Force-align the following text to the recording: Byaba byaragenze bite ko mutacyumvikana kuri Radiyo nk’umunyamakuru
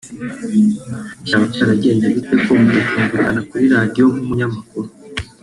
Byaba 1.23 1.45
byaragenze 1.51 2.05
bite 2.15 2.35
ko 2.43 2.51
mutacyumvikana 2.61 3.39
kuri 3.49 3.65
Radiyo 3.75 4.05
nk’umunyamakuru 4.13 4.87